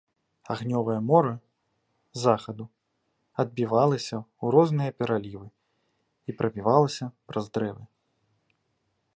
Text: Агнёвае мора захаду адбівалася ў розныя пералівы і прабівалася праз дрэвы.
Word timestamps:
Агнёвае 0.53 0.95
мора 1.09 1.33
захаду 2.23 2.65
адбівалася 3.43 4.15
ў 4.21 4.45
розныя 4.57 4.91
пералівы 5.03 5.45
і 5.51 6.31
прабівалася 6.41 7.05
праз 7.33 7.45
дрэвы. 7.59 7.83